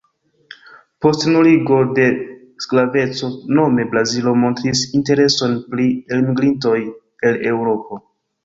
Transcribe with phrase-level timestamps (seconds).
[1.05, 2.07] Post nuligo de
[2.65, 6.77] sklaveco nome Brazilo montris intereson pri elmigrintoj
[7.31, 8.05] el Eŭropo.